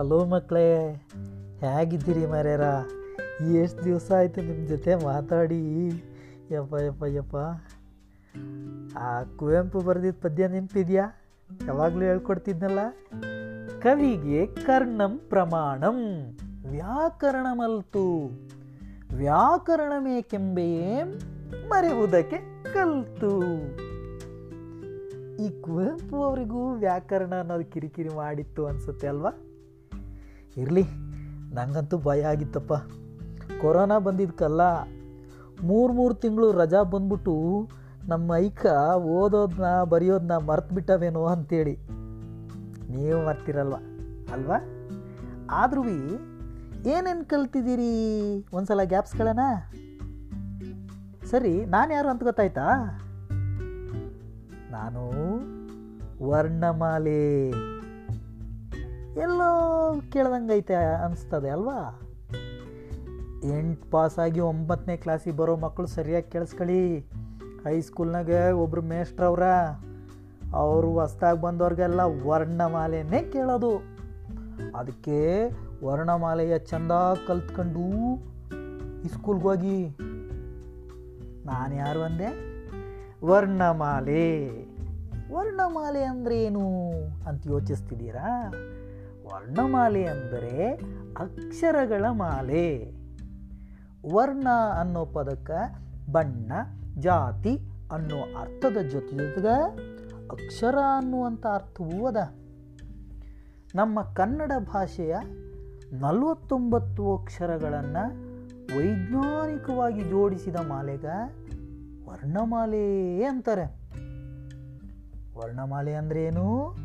Hello 0.00 0.24
ಮಕ್ಕಳೇ, 0.24 0.92
ಹೇಗಿದ್ದೀರಿ 1.60 2.26
ಮರ್ಯಾರ? 2.26 2.60
ಎಷ್ಟು 3.42 3.84
ದಿವಸ 3.84 4.12
ಆಯಿತು 4.12 4.40
ನಿಮ್ಮ 4.40 4.68
ಜೊತೆ 4.68 4.94
ಮಾತಾಡಿ? 4.94 5.86
ಯಪ್ಪ 6.50 6.74
ಯಪ್ಪ 6.74 7.04
ಯಪ್ಪ. 7.04 7.36
ಆ 8.98 9.22
ಕುವೆಂಪು 9.36 9.80
ಬರೆದಿದ್ದ 9.80 10.18
ಪದ್ಯ 10.22 10.48
ನೆನಪಿದ್ಯಾ? 10.48 11.10
ಯಾವಾಗಲೂ 11.66 12.00
ಹೇಳ್ಕೊಡ್ತಿದ್ನಲ್ಲ? 12.00 12.78
ಕವಿಗೆ 13.80 14.46
ಕರ್ಣಂ 14.46 15.20
ಪ್ರಮಾಣಂ 15.28 15.96
ವ್ಯಾಕರಣಮಲ್ತು 16.70 18.30
ವ್ಯಾಕರಣಮೇಕೆಂಬೆಯೇ 19.14 21.02
ಮರೆಯುವುದಕ್ಕೆ 21.68 22.64
ಕಲ್ತು. 22.74 23.42
ಈ 25.42 25.60
ಕುವೆಂಪು 25.60 26.24
ಅವರಿಗೂ 26.24 26.74
ವ್ಯಾಕರಣ 26.74 27.34
ಅನ್ನೋದು 27.34 27.64
ಕಿರಿಕಿರಿ 27.64 28.08
ಮಾಡಿತ್ತು 28.08 28.66
ಅನಿಸುತ್ತೆ 28.66 29.08
ಅಲ್ವಾ? 29.08 29.30
ಇರಲಿ. 30.56 30.84
ನನಗಂತೂ 31.54 31.98
ಭಯ 31.98 32.22
ಆಗಿತ್ತಪ್ಪ. 32.22 32.72
ಕೊರೋನಾ 33.60 33.98
ಬಂದಿದ್ದಕ್ಕಲ್ಲ 33.98 34.60
ಮೂರು 35.64 35.92
ಮೂರು 35.92 36.14
ತಿಂಗಳು 36.14 36.52
ರಜಾ 36.52 36.82
ಬಂದ್ಬಿಟ್ಟು 36.82 37.68
ನಮ್ಮ 38.08 38.36
ಐಕ 38.36 38.66
ಓದೋದನ್ನ 38.94 39.84
ಬರೆಯೋದನ್ನ 39.84 40.32
ಮರ್ತು 40.32 40.74
ಬಿಟ್ಟವೇನೋ 40.74 41.24
ಅಂತೇಳಿ. 41.24 41.78
ನೀವು 42.90 43.26
ಮರ್ತಿರಲ್ವ? 43.26 43.74
ಅಲ್ವಾ? 44.32 44.56
ಆದ್ರೂ 45.50 45.84
ಏನೇನು 46.86 47.28
ಕಲ್ತಿದ್ದೀರಿ? 47.28 48.46
ಒಂದ್ಸಲ 48.52 48.80
ಗ್ಯಾಪ್ಸ್ಗಳನ್ನ 48.84 49.40
ಸರಿ, 51.30 51.64
ನಾನು 51.64 51.92
ಯಾರು 51.92 52.08
ಅಂತ 52.08 52.24
ಗೊತ್ತಾಯ್ತಾ? 52.24 52.66
ನಾನು 54.70 55.10
ವರ್ಣಮಾಲೆ. 56.28 57.50
ಎಲ್ಲೋ 59.20 59.94
ಕೇಳ್ದಂಗೈತೆ 60.12 60.74
ಅನಿಸ್ತದೆ 60.74 61.50
ಅಲ್ವಾ? 61.50 62.00
ಎಂಟು 63.44 63.90
ಪಾಸಾಗಿ 63.90 64.40
ಒಂಬತ್ತನೇ 64.40 64.96
ಕ್ಲಾಸಿಗೆ 64.96 65.36
ಬರೋ 65.36 65.56
ಮಕ್ಕಳು 65.56 65.86
ಸರಿಯಾಗಿ 65.86 66.30
ಕೇಳಿಸ್ಕೊಳ್ಳಿ. 66.30 66.98
ಹೈಸ್ಕೂಲ್ನಾಗ 67.64 68.30
ಒಬ್ರು 68.54 68.82
ಮೇಷ್ಟ್ರವ್ರ 68.82 69.42
ಅವರು 70.54 70.92
ಹೊಸ್ದಾಗಿ 70.92 71.40
ಬಂದವ್ರಿಗೆಲ್ಲ 71.40 72.00
ವರ್ಣಮಾಲೆನೇ 72.00 73.22
ಕೇಳೋದು. 73.22 73.82
ಅದಕ್ಕೆ 74.74 75.48
ವರ್ಣಮಾಲೆಯ 75.84 76.58
ಚಂದ 76.58 76.92
ಕಲ್ತ್ಕೊಂಡು 77.26 78.14
ಇಸ್ಕೂಲ್ಗೆ 79.04 79.42
ಹೋಗಿ. 79.42 79.88
ನಾನು 81.46 81.74
ಯಾರು 81.74 82.02
ಅಂದೆ? 82.02 82.60
ವರ್ಣಮಾಲೆ. 83.26 84.48
ವರ್ಣಮಾಲೆ 85.32 86.04
ಅಂದ್ರೆ 86.04 86.44
ಏನು 86.44 86.90
ಅಂತ 87.28 87.46
ಯೋಚಿಸ್ತಿದ್ದೀರಾ? 87.46 88.52
ವರ್ಣಮಾಲೆ 89.32 90.04
ಅಂದರೆ 90.04 90.74
ಅಕ್ಷರಗಳ 91.18 92.04
ಮಾಲೆ. 92.10 92.92
ವರ್ಣ 94.12 94.48
ಅನ್ನೋ 94.80 95.04
ಪದಕ್ಕೆ 95.04 95.90
ಬಣ್ಣ, 96.12 96.52
ಜಾತಿ 96.98 97.58
ಅನ್ನೋ 97.92 98.40
ಅರ್ಥದ 98.40 98.76
ಜೊತೆ 98.76 99.16
ಜೊತೆಗೆ 99.16 99.62
ಅಕ್ಷರ 100.30 100.78
ಅನ್ನುವಂಥ 100.98 101.46
ಅರ್ಥವೂ 101.46 102.06
ಅದ. 102.06 102.16
ನಮ್ಮ 103.74 104.02
ಕನ್ನಡ 104.02 104.52
ಭಾಷೆಯ 104.58 105.16
ನಲವತ್ತೊಂಬತ್ತು 105.92 107.16
ಅಕ್ಷರಗಳನ್ನು 107.16 108.30
ವೈಜ್ಞಾನಿಕವಾಗಿ 108.78 110.00
ಜೋಡಿಸಿದ 110.00 110.56
ಮಾಲೆಗ 110.56 111.04
ವರ್ಣಮಾಲೆ 112.08 113.24
ಅಂತಾರೆ. 113.24 113.66
ವರ್ಣಮಾಲೆ 115.38 115.94
ಅಂದ್ರೇನು? 115.94 116.76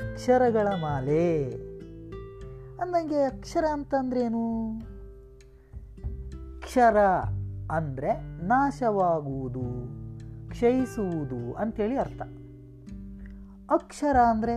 ಅಕ್ಷರಗಳ 0.00 0.68
ಮಾಲೆ. 0.80 1.44
ಅಂದಂಗೆ 2.80 3.22
ಅಕ್ಷರ 3.22 3.64
ಅಂತಂದ್ರೇನು 3.72 4.44
ಕ್ಷರ 6.60 6.98
ಅಂದರೆ 7.72 8.12
ನಾಶವಾಗುವುದು, 8.46 9.64
ಕ್ಷಯಿಸುವುದು 10.48 11.54
ಅಂತೇಳಿ 11.54 11.96
ಅರ್ಥ. 11.98 12.22
ಅಕ್ಷರ 13.70 14.16
ಅಂದರೆ 14.30 14.56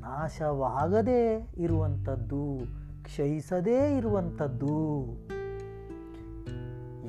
ನಾಶವಾಗದೇ 0.00 1.50
ಇರುವಂಥದ್ದು, 1.60 2.58
ಕ್ಷಯಿಸದೇ 3.02 3.96
ಇರುವಂಥದ್ದು. 3.96 4.76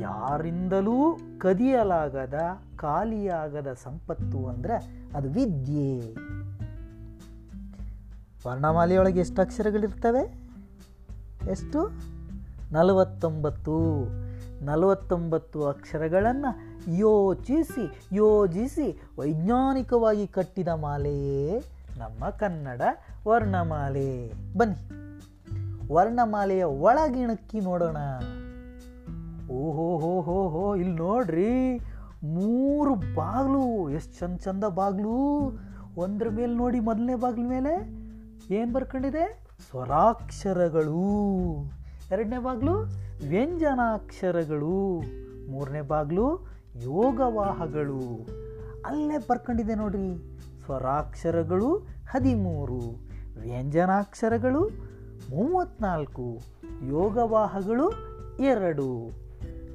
ಯಾರಿಂದಲೂ 0.01 1.17
ಕದಿಯಲಾಗದ, 1.37 2.39
ಖಾಲಿಯಾಗದ 2.77 3.73
ಸಂಪತ್ತು 3.83 4.47
ಅಂದರೆ 4.47 4.75
ಅದು 5.15 5.29
ವಿದ್ಯೆ. 5.29 6.15
ವರ್ಣಮಾಲೆಯೊಳಗೆ 8.47 9.19
ಎಷ್ಟು 9.19 9.41
ಅಕ್ಷರಗಳಿರ್ತವೆ? 9.41 10.33
ಎಷ್ಟು? 11.51 11.89
ನಲವತ್ತೊಂಬತ್ತು. 12.71 14.05
ನಲವತ್ತೊಂಬತ್ತು 14.65 15.65
ಅಕ್ಷರಗಳನ್ನು 15.65 16.79
ಯೋಚಿಸಿ, 16.97 18.01
ಯೋಜಿಸಿ 18.11 19.01
ವೈಜ್ಞಾನಿಕವಾಗಿ 19.19 20.27
ಕಟ್ಟಿದ 20.27 20.67
ಮಾಲೆಯೇ 20.67 21.59
ನಮ್ಮ 21.97 22.29
ಕನ್ನಡ 22.29 22.81
ವರ್ಣಮಾಲೆ. 23.27 24.31
ಬನ್ನಿ. 24.57 25.93
ವರ್ಣಮಾಲೆಯ 25.93 26.63
ಒಳಗಿಣಕ್ಕಿ 26.63 27.59
ನೋಡೋಣ. 27.59 27.97
ಓಹೋ, 29.51 29.97
ಹೋ 29.97 30.21
ಹೋ 30.21 30.49
ಹೋ 30.49 30.75
ಇಲ್ಲಿ 30.75 30.95
ನೋಡ್ರಿ. 30.95 31.79
ಮೂರು 32.23 32.95
ಬಾಗ್ಲು. 32.95 33.89
ಎಷ್ಟು 33.89 34.19
ಚಂದ 34.19 34.37
ಚಂದ 34.37 34.63
ಬಾಗ್ಲು. 34.63 35.51
ಒಂದ್ರ 35.97 36.29
ಮೇಲೆ 36.29 36.55
ನೋಡಿ 36.55 36.79
ಮೊದಲನೇ 36.79 37.15
ಬಾಗ್ಲ 37.15 37.49
ಮೇಲೆ. 37.49 37.98
ಏನು 38.49 38.73
ಬರ್ಕೊಂಡಿದೆ? 38.73 39.47
ಸ್ವರಾಕ್ಷರಗಳು. 39.69 40.93
ಎರಡನೇ 42.11 42.37
ಬಾಗ್ಲು, 42.37 42.73
ವ್ಯಂಜನಾಕ್ಷರಗಳು. 43.27 45.01
ಮೂರನೇ 45.51 45.81
ಬಾಗ್ಲು, 45.81 46.47
ಯೋಗವಾಹಗಳು. 46.75 47.99
ಅಲ್ಲೇ 48.85 49.17
ಬರ್ಕೊಂಡಿದೆ 49.17 49.75
ನೋಡ್ರಿ. 49.75 50.39
ಸ್ವರಾಕ್ಷರಗಳು 50.65 51.75
ಹದಿಮೂರು, 52.09 52.79
ವ್ಯಂಜನಾಕ್ಷರಗಳು 53.39 54.69
ಮೂವತ್ನಾಲ್ಕು, 55.29 56.39
ಯೋಗವಾಹಗಳು 56.87 57.91
ಎರಡು. 58.39 59.07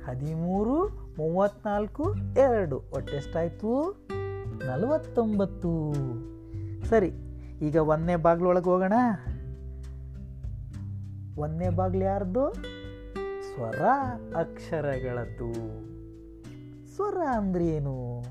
ಹದಿಮೂರು, 0.06 0.88
ಮೂವತ್ನಾಲ್ಕು, 1.18 2.14
ಎರಡು. 2.36 2.76
ಒಟ್ಟೆಷ್ಟಾಯಿತು 2.76 3.96
ನಲವತ್ತೊಂಬತ್ತು. 4.66 5.92
ಸರಿ 6.88 7.23
ಈಗ 7.62 7.76
ಒಂದನೇ 7.76 8.16
ಬಾಗ್ಲೊಳಗೆ 8.16 8.64
ಹೋಗೋಣ. 8.64 8.92
ಒಂದನೇ 11.38 11.68
ಬಾಗ್ಲು 11.68 12.04
ಯಾರ್ದು? 12.04 12.52
ಸ್ವರ 13.54 13.82
ಅಕ್ಷರಗಳದ್ದು. 14.36 15.54
ಸ್ವರ 16.94 17.16
ಅಂದ್ರೆ 17.36 17.66
ಏನು? 17.66 18.22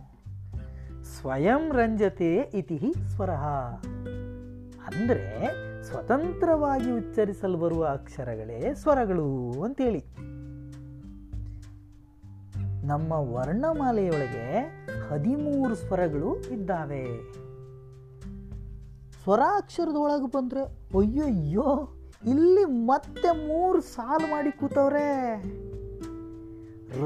ಸ್ವಯಂ 1.03 1.73
ರಂಜತೆ 1.73 2.35
ಇತಿ 2.35 2.93
ಸ್ವರ. 3.07 3.29
ಅಂದರೆ 4.87 5.53
ಸ್ವತಂತ್ರವಾಗಿ 5.83 6.91
ಉಚ್ಚರಿಸಲು 6.91 7.57
ಬರುವ 7.57 7.85
ಅಕ್ಷರಗಳೇ 7.85 8.73
ಸ್ವರಗಳು 8.73 9.51
ಅಂತೇಳಿ. 9.63 10.05
ನಮ್ಮ 12.85 13.11
ವರ್ಣಮಾಲೆಯೊಳಗೆ 13.11 14.59
ಹದಿಮೂರು 15.09 15.75
ಸ್ವರಗಳು 15.75 16.35
ಇದ್ದಾವೆ. 16.35 17.42
ಸ್ವರಾಕ್ಷರದೊಳಗೆ 19.23 20.27
ಬಂದರೆ, 20.27 20.63
ಅಯ್ಯಯ್ಯೋ, 20.97 21.93
ಇಲ್ಲಿ 22.25 22.65
ಮತ್ತೆ 22.65 23.47
ಮೂರು 23.47 23.81
ಸಾಲು 23.81 24.31
ಮಾಡಿ 24.31 24.51
ಕೂತವ್ರೆ. 24.51 25.41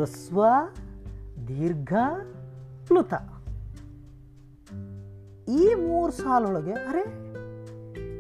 ರಸ್ವ, 0.02 0.46
ದೀರ್ಘ, 1.48 1.94
ಪ್ಲುತ. 2.88 3.14
ಈ 5.50 5.74
ಮೂರು 5.74 6.12
ಸಾಲೊಳಗೆ, 6.12 6.72
ಅರೆ, 6.72 7.28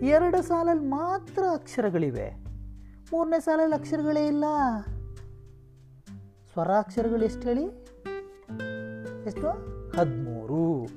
ಎರಡು 0.07 0.41
ಸಾಲಲ್ಲಿ 0.41 0.85
ಮಾತ್ರ 0.85 1.43
ಅಕ್ಷರಗಳಿವೆ. 1.51 2.29
ಮೂರನೇ 3.13 3.39
ಸಾಲಲ್ಲಿ 3.39 3.75
ಅಕ್ಷರಗಳೇ 3.75 4.27
ಇಲ್ಲ. 4.27 4.43
ಸ್ವರಾಕ್ಷರಗಳು 6.53 7.23
ಎಷ್ಟು 7.23 7.47
ಹೇಳಿ? 7.47 7.63
ಎಷ್ಟು? 9.25 9.50
ಹದಿಮೂರು. 10.00 10.88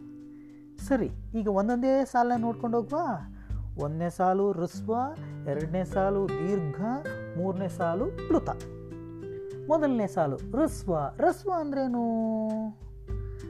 ಸರಿ, 0.90 1.08
ಈಗ 1.34 1.48
ಒಂದೊಂದೇ 1.48 2.04
ಸಾಲನ್ನ 2.04 2.42
ನೋಡ್ಕೊಂಡು 2.42 2.76
ಹೋಗ್ವಾ. 2.76 3.04
ಒಂದನೇ 3.78 4.08
ಸಾಲು 4.10 4.52
ಹೃಸ್ವ 4.52 4.92
ಎರಡನೇ 5.46 5.84
ಸಾಲು 5.84 6.28
ದೀರ್ಘ, 6.28 6.80
ಮೂರನೇ 7.38 7.68
ಸಾಲು 7.68 8.06
ಪ್ಲುತ 8.26 8.48
ಮೊದಲನೇ 9.68 10.06
ಸಾಲು 10.06 10.36
ರಸ್ವ 10.56 10.94
ರಸ್ವ 11.18 11.50
ಅಂದ್ರೇನು? 11.58 12.04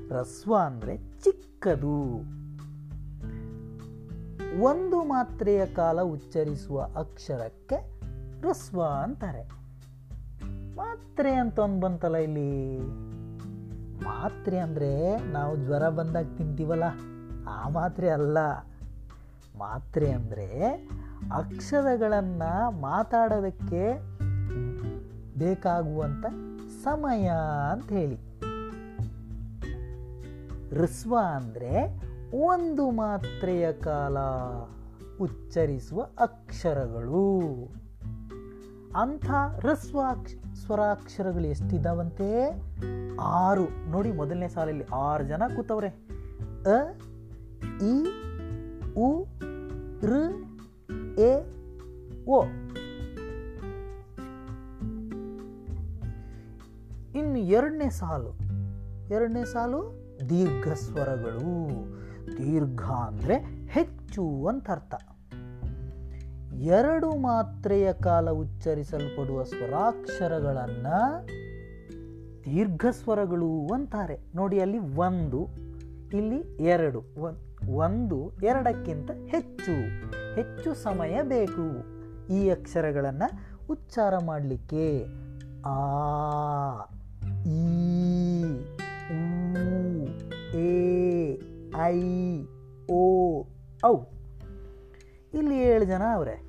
ಹೃಸ್ವ 0.09 0.57
ಅಂದರೆ 0.57 0.97
ಚಿಕ್ಕದು. 0.97 1.97
ಒಂದು 4.63 5.05
ಮಾತ್ರೆಯ 5.05 5.67
ಕಾಲ 5.67 6.01
ಉಚ್ಚರಿಸುವ 6.01 6.81
ಅಕ್ಷರಕ್ಕೆ 6.83 7.79
ರಸ್ವ 8.43 8.83
ಅಂತಾರೆ. 8.83 9.45
ಮಾತ್ರೆ 10.75 11.33
ಅಂತ 11.35 11.59
ಒಂದು 11.59 11.81
ಬಂತಲ್ಲ 11.81 12.17
ಇಲ್ಲಿ? 12.17 12.51
ಮಾತ್ರೆ 14.05 14.59
ಅಂದರೆ 14.59 15.17
ನಾವು 15.33 15.57
ಜ್ವರ 15.57 15.89
ಬಂದಾಗ 15.89 16.37
ತಿಂತೀವಲ್ಲ? 16.39 16.85
ಆ 17.49 17.69
ಮಾತ್ರೆ 17.69 18.11
ಅಲ್ಲ. 18.11 18.39
ಮಾತ್ರೆ 19.59 20.13
ಅಂದರೆ 20.13 20.75
ಅಕ್ಷರಗಳನ್ನು 21.33 22.71
ಮಾತಾಡೋದಕ್ಕೆ 22.71 23.99
ಬೇಕಾಗುವಂಥ 25.39 26.27
ಸಮಯ 26.85 27.31
ಅಂತ 27.71 27.93
ಹೇಳಿ 27.93 28.17
ಹೃಸ್ವ 30.71 31.19
ಅಂದರೆ 31.37 32.01
ಒಂದು 32.37 32.91
ಮಾತ್ರೆಯ 32.91 33.73
ಕಾಲ 33.73 34.19
ಉಚ್ಚರಿಸುವ 35.21 36.03
ಅಕ್ಷರಗಳು. 36.03 37.51
ಅಂಥ 38.97 39.31
ಹೃಸ್ವಾಕ್ಷ 39.61 40.35
ಸ್ವರಾಕ್ಷರಗಳು 40.67 41.45
ಎಷ್ಟಿದ್ದಾವಂತೆ 41.45 42.51
ಆರು. 43.21 43.91
ನೋಡಿ 43.91 44.13
ಮೊದಲನೇ 44.13 44.49
ಸಾಲಲ್ಲಿ 44.49 44.85
ಆರು 44.85 45.25
ಜನ 45.25 45.43
ಕೂತವ್ರೆ. 45.57 45.89
ಅ 46.65 47.01
ಇ, 47.83 48.07
ಉ 48.97 49.25
ಋ 50.03 50.17
ಎ 51.19 51.61
ಓ 52.29 52.45
ಇನ್ನು 57.15 57.39
ಎರಡನೇ 57.39 57.91
ಸಾಲು. 57.91 58.35
ಎರಡನೇ 59.11 59.45
ಸಾಲು 59.45 60.01
ದೀರ್ಘ 60.29 60.73
ಸ್ವರಗಳು. 60.73 61.69
ದೀರ್ಘ 62.39 62.91
ಅಂದರೆ 62.91 63.35
ಹೆಚ್ಚು 63.69 64.47
ಅಂತ 64.47 64.71
ಅರ್ಥ. 64.71 64.95
ಎರಡು 66.55 67.11
ಮಾತ್ರೆಯ 67.11 67.93
ಕಾಲ 67.93 68.31
ಉಚ್ಚರಿಸಲ್ಪಡುವ 68.31 69.43
ಸ್ವರಾಕ್ಷರಗಳನ್ನು 69.45 71.29
ದೀರ್ಘ 72.45 72.87
ಸ್ವರಗಳು 72.91 73.69
ಅಂತಾರೆ. 73.75 74.19
ನೋಡಿ 74.35 74.61
ಅಲ್ಲಿ 74.61 74.79
ಒಂದು, 74.79 75.49
ಇಲ್ಲಿ 76.13 76.63
ಎರಡು 76.63 76.99
ಒನ್- 76.99 77.50
ಒಂದು, 77.69 78.33
ಎರಡಕ್ಕಿಂತ 78.43 79.11
ಹೆಚ್ಚು. 79.11 79.73
ಹೆಚ್ಚು 80.35 80.75
ಸಮಯ 80.75 81.23
ಬೇಕು. 81.23 82.01
ಈ 82.33 82.51
ಅಕ್ಷರಗಳನ್ನು 82.51 83.51
ಉಚ್ಚಾರ 83.71 84.15
ಮಾಡಲಿಕ್ಕೆ. 84.19 85.07
ಆ, 85.63 85.77
ಈ 87.43 88.41
ಎ, 90.55 91.39
ಐ, 91.77 92.03
ಓ, 92.93 93.43
ಔ. 93.85 93.97
ಇಲ್ಲಿ 95.35 95.59
ಏಳು 95.59 95.85
ಜನ 95.85 96.03
ಅವರೇ. 96.15 96.47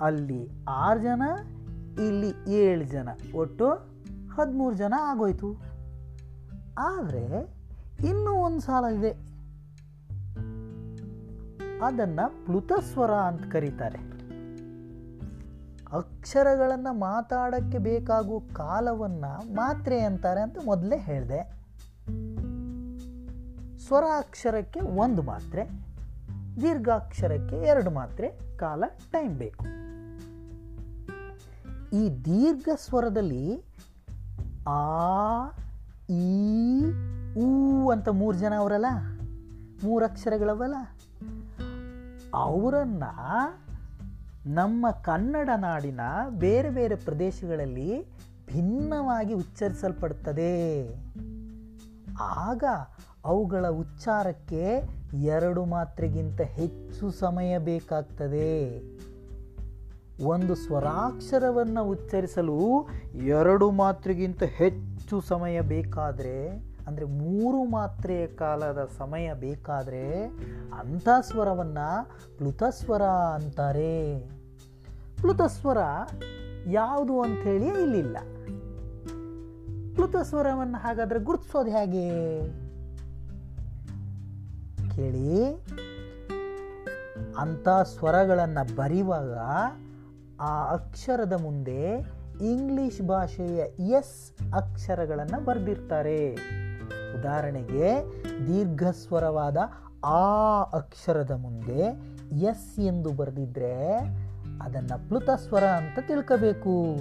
ಅಲ್ಲಿ 0.00 0.48
ಆರು 0.68 1.00
ಜನ, 1.00 1.22
ಇಲ್ಲಿ 2.00 2.52
ಏಳು 2.52 2.84
ಜನ. 2.84 3.08
ಒಟ್ಟು 3.34 3.70
ಹದಿಮೂರು 4.28 4.76
ಜನ 4.76 4.94
ಆಗೋಯ್ತು. 5.00 5.56
ಆದರೆ 6.78 7.57
ಇನ್ನೂ 8.04 8.30
ಒಂದು 8.30 8.60
ಸಾಲ 8.60 8.84
ಇದೆ. 8.84 9.10
ಅದನ್ನು 11.82 12.44
ಪ್ಲುತಸ್ವರ 12.44 13.10
ಅಂತ 13.10 13.52
ಕರೀತಾರೆ. 13.52 14.08
ಅಕ್ಷರಗಳನ್ನು 15.92 16.92
ಮಾತಾಡೋಕ್ಕೆ 16.92 17.78
ಬೇಕಾಗುವ 17.78 18.38
ಕಾಲವನ್ನು 18.38 19.54
ಮಾತ್ರೆ 19.54 20.00
ಅಂತಾರೆ 20.00 20.40
ಅಂತ 20.40 20.58
ಮೊದಲೇ 20.64 20.98
ಹೇಳಿದೆ. 20.98 21.58
ಸ್ವರ 23.78 24.04
ಅಕ್ಷರಕ್ಕೆ 24.16 24.80
ಒಂದು 24.80 25.22
ಮಾತ್ರೆ, 25.22 25.64
ದೀರ್ಘಾಕ್ಷರಕ್ಕೆ 26.60 27.56
ಎರಡು 27.56 27.90
ಮಾತ್ರೆ, 27.90 28.56
ಕಾಲ, 28.56 28.84
ಟೈಮ್ 29.12 29.38
ಬೇಕು. 29.38 29.64
ಈ 31.92 32.24
ದೀರ್ಘ 32.24 32.68
ಸ್ವರದಲ್ಲಿ 32.76 33.64
ಆ, 34.66 34.80
ಈ 36.10 36.80
ಊ 37.36 37.90
ಅಂತ 37.90 38.08
ಮೂರು 38.08 38.38
ಜನ 38.38 38.52
ಅವರಲ್ಲ? 38.58 38.86
ಮೂರು 39.84 40.04
ಅಕ್ಷರಗಳವಲ್ಲ? 40.04 40.74
ಅವರನ್ನ 42.34 43.02
ನಮ್ಮ 44.46 44.90
ಕನ್ನಡ 44.90 45.50
ನಾಡಿನ 45.56 46.00
ಬೇರೆ 46.30 46.70
ಬೇರೆ 46.70 46.94
ಪ್ರದೇಶಗಳಲ್ಲಿ 46.94 48.06
ಭಿನ್ನವಾಗಿ 48.46 49.34
ಉಚ್ಚರಿಸಲ್ಪಡುತ್ತದೆ 49.34 50.88
ಆಗ 52.20 52.64
ಅವುಗಳ 53.24 53.68
ಉಚ್ಚಾರಕ್ಕೆ 53.68 54.82
ಎರಡು 55.16 55.64
ಮಾತ್ರೆಗಿಂತ 55.64 56.40
ಹೆಚ್ಚು 56.40 57.10
ಸಮಯ 57.10 57.58
ಬೇಕಾಗ್ತದೆ. 57.58 58.78
ಒಂದು 60.24 60.54
ಸ್ವರಾಕ್ಷರವನ್ನು 60.54 61.84
ಉಚ್ಚರಿಸಲು 61.84 62.88
ಎರಡು 63.14 63.70
ಮಾತ್ರೆಗಿಂತ 63.70 64.42
ಹೆಚ್ಚು 64.42 65.20
ಸಮಯ 65.20 65.60
ಬೇಕಾದರೆ 65.60 66.68
ಅಂದರೆ 66.88 67.04
ಮೂರು 67.04 67.64
ಮಾತ್ರೆಯ 67.64 68.26
ಕಾಲದ 68.26 68.88
ಸಮಯ 68.98 69.34
ಬೇಕಾದರೆ 69.34 70.26
ಅಂಥ 70.80 71.08
ಸ್ವರವನ್ನು 71.20 72.08
ಪ್ಲುತಸ್ವರ 72.38 73.02
ಅಂತಾರೆ. 73.02 74.18
ಪ್ಲುತಸ್ವರ 75.16 75.78
ಯಾವುದು 76.66 77.20
ಅಂಥೇಳಿ 77.20 77.66
ಇಲ್ಲಿಲ್ಲ. 77.66 78.16
ಪ್ಲುತಸ್ವರವನ್ನು 79.94 80.78
ಹಾಗಾದರೆ 80.78 81.18
ಗುರುತಿಸೋದು 81.18 81.70
ಹೇಗೆ? 81.70 82.08
ಕೇಳಿ. 84.96 85.54
ಅಂಥ 87.38 87.68
ಸ್ವರಗಳನ್ನು 87.68 88.76
ಬರೆಯುವಾಗ 88.76 89.38
ಆ 90.40 90.72
ಅಕ್ಷರದ 90.72 91.32
ಮುಂದೆ 91.32 91.98
ಇಂಗ್ಲಿಷ್ 92.52 93.02
ಭಾಷೆಯ 93.02 93.58
ಎಸ್ 93.88 94.32
ಅಕ್ಷರಗಳನ್ನು 94.54 95.44
ಬರೆದಿರ್ತಾರೆ. 95.44 96.36
ಉದಾಹರಣೆಗೆ 97.16 98.04
ದೀರ್ಘಸ್ವರವಾದ 98.46 99.56
ಆ 100.04 100.62
ಅಕ್ಷರದ 100.62 101.30
ಮುಂದೆ 101.30 101.80
ಎಸ್ 102.38 102.80
ಎಂದು 102.80 103.12
ಬರೆದಿದ್ರೆ 103.12 103.94
ಅದನ್ನು 104.62 105.08
ಪ್ಲುತ 105.08 105.30
ಸ್ವರ 105.30 105.64
ಅಂತ 105.64 105.98
ತಿಳ್ಕೋಬೇಕು. 106.08 106.94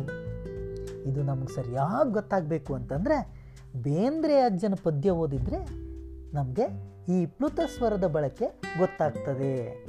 ಇದು 1.09 1.23
ನಮ್ಗೆ 1.23 1.55
ಸರಿಯಾಗಿ 1.55 2.11
ಗೊತ್ತಾಗಬೇಕು 2.11 2.75
ಅಂತಂದರೆ 2.75 3.47
ಬೇಂದ್ರೆ 3.81 4.39
ಅಜ್ಜನ 4.39 4.73
ಪದ್ಯ 4.83 5.09
ಓದಿದ್ರೆ 5.09 5.87
ನಮಗೆ 6.35 6.97
ಈ 7.09 7.25
ಪ್ಲುತ 7.25 7.59
ಸ್ವರದ 7.77 8.03
ಬಳಕೆ 8.03 8.45
ಗೊತ್ತಾಗ್ತದೆ. 8.77 9.85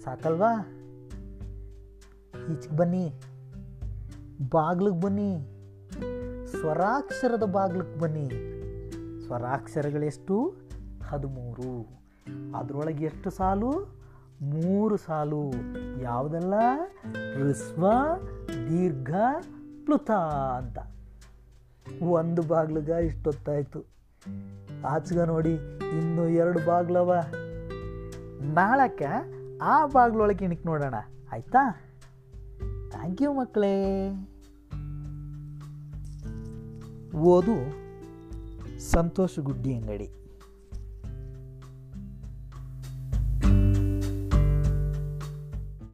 ಸಾಕಲ್ವಾ? 0.00 0.60
ಈಚೆಗೆ 2.52 2.76
ಬನ್ನಿ. 2.76 3.12
ಬಾಗ್ಲಿಗೆ 4.50 5.00
ಬನ್ನಿ. 5.00 5.46
ಸ್ವರಾಕ್ಷರದ 6.50 7.42
ಬಾಗ್ಲಿಗೆ 7.42 7.98
ಬನ್ನಿ. 7.98 8.52
ಸ್ವರಾಕ್ಷರಗಳೆಷ್ಟು? 9.32 10.54
ಹದಿಮೂರು. 11.04 12.02
ಅದರೊಳಗೆ 12.56 13.04
ಎಷ್ಟು 13.04 13.30
ಸಾಲು? 13.30 13.70
ಮೂರು 14.42 14.96
ಸಾಲು. 14.96 15.52
ಯಾವುದೆಲ್ಲ? 16.02 16.54
ಋಸ್ವ, 17.36 17.90
ದೀರ್ಘ, 18.68 19.14
ಪ್ಲುತ 19.84 20.10
ಅಂತ. 20.56 20.78
ಒಂದು 22.02 22.42
ಬಾಗ್ಲಿಗ 22.42 22.88
ಇಷ್ಟೊತ್ತಾಯಿತು. 22.88 23.84
ಆಚೆಗ 24.88 25.20
ನೋಡಿ, 25.20 25.52
ಇನ್ನು 25.98 26.28
ಎರಡು 26.28 26.66
ಬಾಗ್ಲವ. 26.66 27.14
ನಾಳಕ್ಕೆ 28.40 29.04
ಆ 29.58 29.86
ಬಾಗ್ಲೊಳಗೆ 29.86 30.44
ಇಣಕ್ 30.44 30.66
ನೋಡೋಣ. 30.66 30.94
ಆಯ್ತಾ? 31.32 31.70
ಥ್ಯಾಂಕ್ 32.90 33.22
ಯು 33.22 33.32
ಮಕ್ಕಳೇ. 33.32 34.08
ಓದು. 37.16 37.81
ಸಂತೋಷ್ 38.90 39.38
ಗುಡ್ಡಿ 39.40 39.72
ಅಂಗಡಿ 39.74 40.08